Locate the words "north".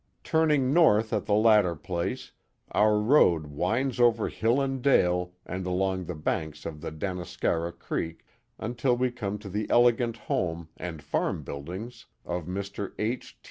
0.73-1.13